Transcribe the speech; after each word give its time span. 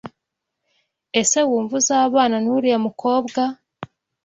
Ese 1.19 1.39
wumva 1.49 1.73
uzabana 1.79 2.37
n’uriya 2.43 2.77
mukobwa? 2.85 3.41